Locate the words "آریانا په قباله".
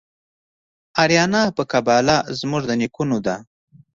1.01-2.17